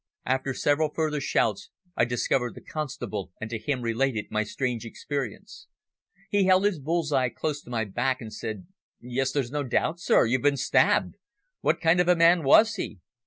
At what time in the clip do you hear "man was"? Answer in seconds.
12.15-12.77